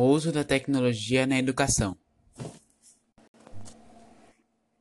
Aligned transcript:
O 0.00 0.10
uso 0.12 0.30
da 0.30 0.44
tecnologia 0.44 1.26
na 1.26 1.40
educação. 1.40 1.98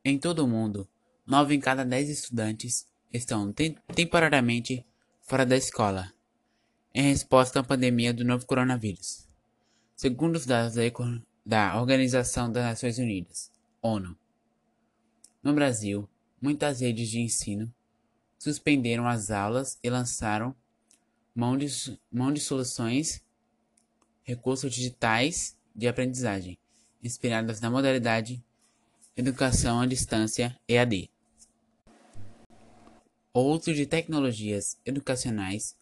Em 0.06 0.16
todo 0.20 0.46
o 0.46 0.48
mundo, 0.48 0.88
nove 1.26 1.56
em 1.56 1.60
cada 1.60 1.84
dez 1.84 2.08
estudantes 2.08 2.86
estão 3.12 3.52
temporariamente 3.96 4.86
fora 5.24 5.44
da 5.44 5.58
escola, 5.58 6.14
em 6.94 7.02
resposta 7.02 7.60
à 7.60 7.64
pandemia 7.64 8.14
do 8.14 8.24
novo 8.24 8.46
coronavírus. 8.46 9.28
Segundo 9.96 10.36
os 10.36 10.46
dados 10.46 10.76
da 11.44 11.82
Organização 11.82 12.52
das 12.52 12.64
Nações 12.64 13.00
Unidas, 13.00 13.52
ONU. 13.82 14.16
No 15.42 15.52
Brasil, 15.52 16.08
muitas 16.40 16.82
redes 16.82 17.10
de 17.10 17.22
ensino 17.22 17.74
suspenderam 18.38 19.08
as 19.08 19.32
aulas 19.32 19.80
e 19.82 19.90
lançaram 19.90 20.56
mão 21.34 21.58
de, 21.58 21.66
mão 22.12 22.32
de 22.32 22.40
soluções, 22.40 23.26
recursos 24.28 24.74
digitais 24.74 25.58
de 25.74 25.88
aprendizagem, 25.88 26.58
inspiradas 27.02 27.62
na 27.62 27.72
modalidade 27.72 28.44
Educação 29.16 29.80
à 29.80 29.86
Distância 29.86 30.60
EAD. 30.68 31.10
O 33.34 33.40
uso 33.40 33.74
de 33.74 33.86
tecnologias 33.86 34.78
educacionais 34.86 35.78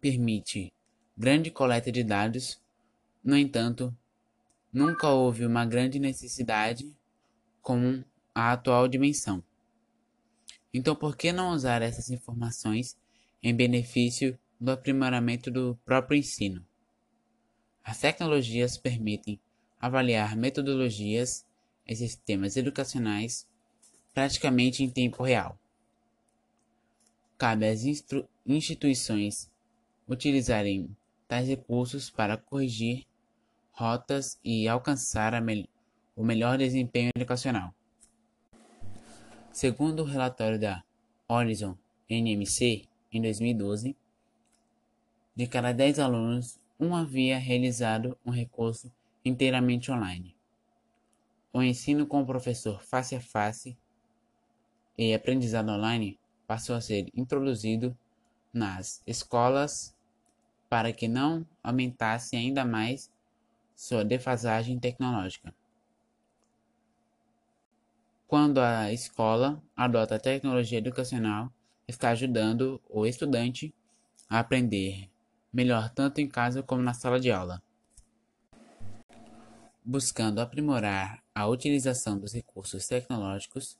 permite 0.00 0.72
grande 1.16 1.50
coleta 1.50 1.92
de 1.92 2.02
dados, 2.02 2.58
no 3.22 3.36
entanto, 3.36 3.94
nunca 4.72 5.10
houve 5.10 5.44
uma 5.44 5.66
grande 5.66 5.98
necessidade 5.98 6.96
como 7.60 8.02
a 8.34 8.52
atual 8.52 8.88
dimensão. 8.88 9.44
Então, 10.72 10.96
por 10.96 11.14
que 11.14 11.30
não 11.30 11.50
usar 11.50 11.82
essas 11.82 12.08
informações 12.08 12.96
em 13.42 13.54
benefício 13.54 14.38
do 14.58 14.70
aprimoramento 14.70 15.50
do 15.50 15.78
próprio 15.84 16.18
ensino? 16.18 16.66
As 17.84 17.98
tecnologias 17.98 18.76
permitem 18.76 19.40
avaliar 19.80 20.36
metodologias 20.36 21.44
e 21.86 21.96
sistemas 21.96 22.56
educacionais 22.56 23.46
praticamente 24.14 24.84
em 24.84 24.90
tempo 24.90 25.22
real. 25.24 25.58
Cabe 27.36 27.68
às 27.68 27.82
instituições 28.46 29.50
utilizarem 30.06 30.96
tais 31.26 31.48
recursos 31.48 32.10
para 32.10 32.36
corrigir 32.36 33.04
rotas 33.72 34.38
e 34.44 34.68
alcançar 34.68 35.40
me 35.42 35.68
o 36.14 36.22
melhor 36.22 36.58
desempenho 36.58 37.10
educacional. 37.16 37.74
Segundo 39.50 40.00
o 40.00 40.06
relatório 40.06 40.58
da 40.58 40.84
Horizon 41.26 41.76
NMC, 42.08 42.86
em 43.10 43.22
2012, 43.22 43.96
de 45.34 45.46
cada 45.46 45.72
10 45.72 45.98
alunos, 45.98 46.60
um 46.82 46.96
havia 46.96 47.38
realizado 47.38 48.18
um 48.26 48.32
recurso 48.32 48.92
inteiramente 49.24 49.92
online. 49.92 50.34
O 51.52 51.62
ensino 51.62 52.08
com 52.08 52.22
o 52.22 52.26
professor 52.26 52.82
face 52.82 53.14
a 53.14 53.20
face 53.20 53.78
e 54.98 55.14
aprendizado 55.14 55.68
online 55.68 56.18
passou 56.44 56.74
a 56.74 56.80
ser 56.80 57.08
introduzido 57.14 57.96
nas 58.52 59.00
escolas 59.06 59.96
para 60.68 60.92
que 60.92 61.06
não 61.06 61.46
aumentasse 61.62 62.34
ainda 62.34 62.64
mais 62.64 63.08
sua 63.76 64.04
defasagem 64.04 64.80
tecnológica. 64.80 65.54
Quando 68.26 68.58
a 68.58 68.92
escola 68.92 69.62
adota 69.76 70.16
a 70.16 70.18
tecnologia 70.18 70.78
educacional, 70.78 71.52
está 71.86 72.10
ajudando 72.10 72.80
o 72.88 73.06
estudante 73.06 73.72
a 74.28 74.40
aprender 74.40 75.11
melhor 75.52 75.90
tanto 75.90 76.20
em 76.20 76.28
casa 76.28 76.62
como 76.62 76.82
na 76.82 76.94
sala 76.94 77.20
de 77.20 77.30
aula. 77.30 77.62
Buscando 79.84 80.40
aprimorar 80.40 81.22
a 81.34 81.46
utilização 81.46 82.18
dos 82.18 82.32
recursos 82.32 82.86
tecnológicos, 82.86 83.78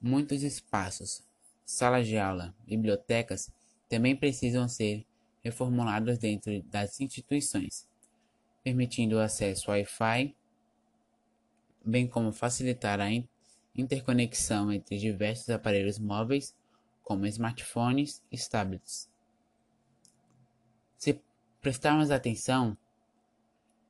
muitos 0.00 0.42
espaços, 0.42 1.22
salas 1.64 2.06
de 2.06 2.18
aula, 2.18 2.54
bibliotecas 2.66 3.52
também 3.88 4.16
precisam 4.16 4.68
ser 4.68 5.06
reformulados 5.42 6.18
dentro 6.18 6.62
das 6.64 7.00
instituições, 7.00 7.88
permitindo 8.62 9.16
o 9.16 9.20
acesso 9.20 9.70
Wi-Fi, 9.70 10.34
bem 11.84 12.06
como 12.06 12.32
facilitar 12.32 13.00
a 13.00 13.08
interconexão 13.74 14.72
entre 14.72 14.98
diversos 14.98 15.50
aparelhos 15.50 15.98
móveis, 15.98 16.54
como 17.02 17.26
smartphones 17.26 18.22
e 18.30 18.38
tablets. 18.38 19.09
Prestarmos 21.60 22.10
atenção, 22.10 22.74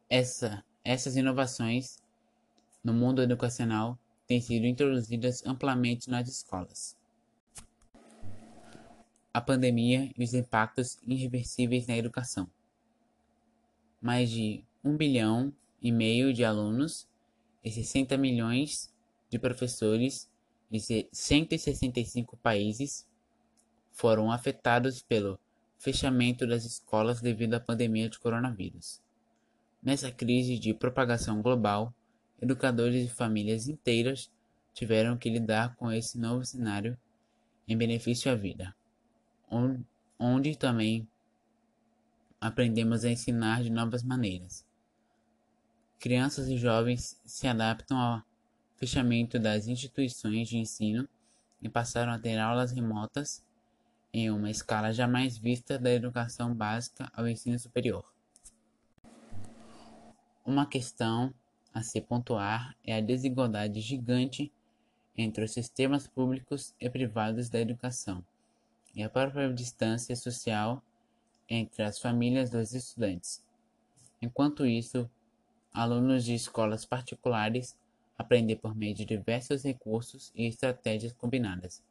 essa, 0.08 0.64
essas 0.82 1.14
inovações 1.14 2.02
no 2.82 2.92
mundo 2.92 3.22
educacional 3.22 3.96
têm 4.26 4.40
sido 4.40 4.66
introduzidas 4.66 5.46
amplamente 5.46 6.10
nas 6.10 6.28
escolas. 6.28 6.96
A 9.32 9.40
pandemia 9.40 10.10
e 10.18 10.24
os 10.24 10.34
impactos 10.34 10.98
irreversíveis 11.06 11.86
na 11.86 11.96
educação. 11.96 12.50
Mais 14.02 14.28
de 14.28 14.64
um 14.82 14.96
bilhão 14.96 15.54
e 15.80 15.92
meio 15.92 16.34
de 16.34 16.44
alunos 16.44 17.06
e 17.62 17.70
60 17.70 18.16
milhões 18.16 18.92
de 19.28 19.38
professores 19.38 20.28
de 20.68 21.08
165 21.12 22.36
países 22.38 23.06
foram 23.92 24.32
afetados 24.32 25.02
pelo 25.02 25.38
fechamento 25.80 26.46
das 26.46 26.66
escolas 26.66 27.22
devido 27.22 27.54
à 27.54 27.60
pandemia 27.60 28.08
de 28.10 28.18
coronavírus. 28.18 29.00
Nessa 29.82 30.12
crise 30.12 30.58
de 30.58 30.74
propagação 30.74 31.40
global, 31.40 31.94
educadores 32.40 33.06
e 33.06 33.12
famílias 33.12 33.66
inteiras 33.66 34.30
tiveram 34.74 35.16
que 35.16 35.30
lidar 35.30 35.74
com 35.76 35.90
esse 35.90 36.18
novo 36.18 36.44
cenário 36.44 36.98
em 37.66 37.74
benefício 37.78 38.30
à 38.30 38.34
vida, 38.34 38.76
onde 40.18 40.54
também 40.54 41.08
aprendemos 42.38 43.02
a 43.02 43.10
ensinar 43.10 43.62
de 43.62 43.70
novas 43.70 44.02
maneiras. 44.02 44.66
Crianças 45.98 46.46
e 46.48 46.58
jovens 46.58 47.18
se 47.24 47.48
adaptam 47.48 47.96
a 47.96 48.22
fechamento 48.76 49.38
das 49.38 49.66
instituições 49.66 50.46
de 50.46 50.58
ensino 50.58 51.08
e 51.62 51.70
passaram 51.70 52.12
a 52.12 52.18
ter 52.18 52.38
aulas 52.38 52.70
remotas 52.70 53.42
em 54.12 54.30
uma 54.30 54.50
escala 54.50 54.92
jamais 54.92 55.38
vista 55.38 55.78
da 55.78 55.90
educação 55.90 56.54
básica 56.54 57.10
ao 57.14 57.28
ensino 57.28 57.58
superior. 57.58 58.04
Uma 60.44 60.66
questão 60.66 61.32
a 61.72 61.82
se 61.82 62.00
pontuar 62.00 62.76
é 62.84 62.96
a 62.96 63.00
desigualdade 63.00 63.80
gigante 63.80 64.52
entre 65.16 65.44
os 65.44 65.52
sistemas 65.52 66.06
públicos 66.06 66.74
e 66.80 66.90
privados 66.90 67.48
da 67.48 67.60
educação 67.60 68.24
e 68.94 69.02
a 69.02 69.08
própria 69.08 69.52
distância 69.52 70.16
social 70.16 70.82
entre 71.48 71.82
as 71.82 71.98
famílias 71.98 72.50
dos 72.50 72.72
estudantes. 72.74 73.44
Enquanto 74.20 74.66
isso, 74.66 75.08
alunos 75.72 76.24
de 76.24 76.34
escolas 76.34 76.84
particulares 76.84 77.76
aprender 78.18 78.56
por 78.56 78.74
meio 78.74 78.94
de 78.94 79.04
diversos 79.04 79.62
recursos 79.62 80.32
e 80.34 80.46
estratégias 80.46 81.12
combinadas, 81.12 81.82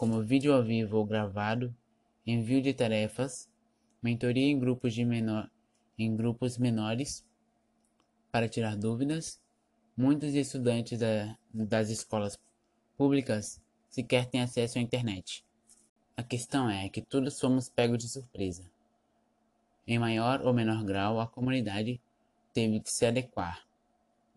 como 0.00 0.22
vídeo 0.22 0.54
ao 0.54 0.62
vivo 0.62 0.96
ou 0.96 1.04
gravado, 1.04 1.76
envio 2.26 2.62
de 2.62 2.72
tarefas, 2.72 3.50
mentoria 4.02 4.46
em 4.46 4.58
grupos, 4.58 4.94
de 4.94 5.04
menor, 5.04 5.50
em 5.98 6.16
grupos 6.16 6.56
menores 6.56 7.22
para 8.32 8.48
tirar 8.48 8.78
dúvidas. 8.78 9.38
Muitos 9.94 10.32
estudantes 10.32 10.98
da, 10.98 11.36
das 11.52 11.90
escolas 11.90 12.40
públicas 12.96 13.60
sequer 13.90 14.24
têm 14.24 14.40
acesso 14.40 14.78
à 14.78 14.80
internet. 14.80 15.44
A 16.16 16.22
questão 16.22 16.70
é 16.70 16.88
que 16.88 17.02
todos 17.02 17.38
fomos 17.38 17.68
pegos 17.68 17.98
de 17.98 18.08
surpresa. 18.08 18.64
Em 19.86 19.98
maior 19.98 20.40
ou 20.40 20.54
menor 20.54 20.82
grau, 20.82 21.20
a 21.20 21.26
comunidade 21.26 22.00
teve 22.54 22.80
que 22.80 22.90
se 22.90 23.04
adequar 23.04 23.68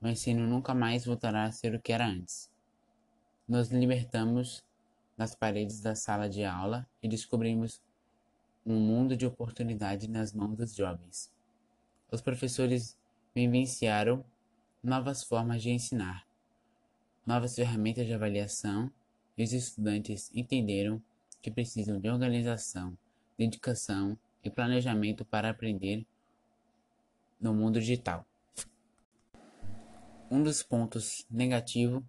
o 0.01 0.09
ensino 0.09 0.45
nunca 0.45 0.73
mais 0.73 1.05
voltará 1.05 1.45
a 1.45 1.51
ser 1.53 1.73
o 1.73 1.81
que 1.81 1.93
era 1.93 2.05
antes. 2.05 2.51
Nos 3.47 3.69
libertamos 3.71 4.61
das 5.17 5.35
paredes 5.35 5.79
da 5.79 5.95
sala 5.95 6.29
de 6.29 6.43
aula 6.43 6.87
e 7.01 7.07
descobrimos 7.07 7.81
um 8.65 8.79
mundo 8.79 9.15
de 9.15 9.25
oportunidade 9.25 10.09
nas 10.09 10.33
mãos 10.33 10.55
dos 10.55 10.75
jovens. 10.75 11.31
Os 12.11 12.21
professores 12.21 12.97
vivenciaram 13.35 14.23
novas 14.81 15.23
formas 15.23 15.61
de 15.61 15.71
ensinar, 15.71 16.25
novas 17.25 17.55
ferramentas 17.55 18.05
de 18.05 18.13
avaliação 18.13 18.91
e 19.37 19.43
os 19.43 19.53
estudantes 19.53 20.31
entenderam 20.33 21.01
que 21.41 21.51
precisam 21.51 21.99
de 21.99 22.09
organização, 22.09 22.97
dedicação 23.37 24.17
e 24.43 24.49
planejamento 24.49 25.25
para 25.25 25.49
aprender 25.49 26.05
no 27.39 27.53
mundo 27.53 27.79
digital. 27.79 28.25
Um 30.29 30.41
dos 30.41 30.63
pontos 30.63 31.25
negativos 31.29 32.03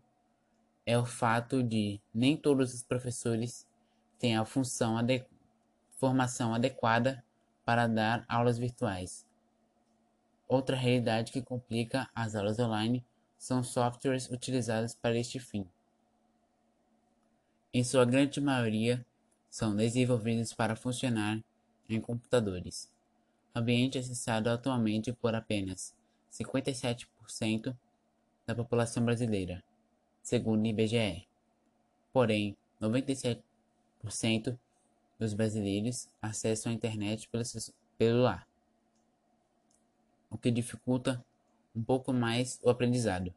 é 0.87 0.99
o 0.99 1.05
fato 1.05 1.63
de 1.63 2.01
nem 2.13 2.37
todos 2.37 2.75
os 2.75 2.83
professores 2.83 3.67
têm 4.19 4.37
a 4.37 4.45
função 4.45 4.99
formação 5.97 6.55
adequada 6.55 7.25
para 7.65 7.87
dar 7.87 8.25
aulas 8.29 8.59
virtuais. 8.59 9.27
Outra 10.47 10.77
realidade 10.77 11.33
que 11.33 11.41
complica 11.43 12.09
as 12.15 12.35
aulas 12.35 12.59
online 12.59 13.05
são 13.39 13.63
softwares 13.63 14.29
utilizados 14.31 14.95
para 14.95 15.17
este 15.19 15.39
fim. 15.39 15.67
Em 17.73 17.83
sua 17.83 18.05
grande 18.05 18.41
maioria, 18.41 19.05
são 19.51 19.75
desenvolvidos 19.75 20.53
para 20.53 20.77
funcionar 20.77 21.43
em 21.89 22.01
computadores, 22.01 22.91
ambiente 23.55 23.99
acessado 23.99 24.51
atualmente 24.51 25.13
por 25.13 25.35
apenas 25.35 25.95
57% 26.33 27.77
da 28.47 28.55
população 28.55 29.05
brasileira, 29.05 29.63
segundo 30.25 30.65
o 30.65 30.67
IBGE. 30.67 31.29
Porém, 32.13 32.57
97% 32.81 34.59
dos 35.19 35.35
brasileiros 35.35 36.09
acessam 36.21 36.73
a 36.73 36.75
internet 36.75 37.29
pelo 37.29 37.45
celular, 37.45 38.49
o 40.31 40.39
que 40.39 40.51
dificulta 40.51 41.25
um 41.77 41.85
pouco 41.85 42.13
mais 42.13 42.59
o 42.63 42.71
aprendizado. 42.71 43.33